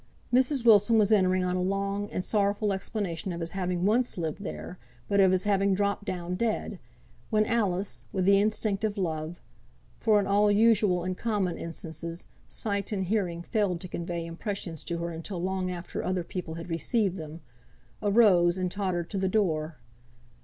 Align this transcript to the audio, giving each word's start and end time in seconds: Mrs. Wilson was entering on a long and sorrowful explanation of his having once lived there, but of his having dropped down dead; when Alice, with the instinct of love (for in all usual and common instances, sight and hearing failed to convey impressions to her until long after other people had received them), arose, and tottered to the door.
Mrs. 0.33 0.65
Wilson 0.65 0.97
was 0.97 1.11
entering 1.11 1.43
on 1.43 1.55
a 1.55 1.61
long 1.61 2.09
and 2.09 2.25
sorrowful 2.25 2.73
explanation 2.73 3.31
of 3.31 3.39
his 3.39 3.51
having 3.51 3.85
once 3.85 4.17
lived 4.17 4.41
there, 4.41 4.79
but 5.07 5.19
of 5.19 5.31
his 5.31 5.43
having 5.43 5.75
dropped 5.75 6.05
down 6.05 6.33
dead; 6.33 6.79
when 7.29 7.45
Alice, 7.45 8.05
with 8.11 8.25
the 8.25 8.41
instinct 8.41 8.83
of 8.83 8.97
love 8.97 9.39
(for 9.99 10.19
in 10.19 10.25
all 10.25 10.49
usual 10.51 11.03
and 11.03 11.19
common 11.19 11.55
instances, 11.55 12.25
sight 12.49 12.91
and 12.91 13.03
hearing 13.05 13.43
failed 13.43 13.79
to 13.81 13.87
convey 13.87 14.25
impressions 14.25 14.83
to 14.85 14.97
her 14.97 15.11
until 15.11 15.39
long 15.39 15.69
after 15.69 16.03
other 16.03 16.23
people 16.23 16.55
had 16.55 16.71
received 16.71 17.17
them), 17.17 17.41
arose, 18.01 18.57
and 18.57 18.71
tottered 18.71 19.07
to 19.11 19.19
the 19.19 19.29
door. 19.29 19.75